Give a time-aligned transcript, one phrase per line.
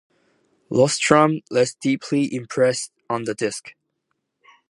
[0.71, 3.75] Rostrum less deeply impressed on the disk.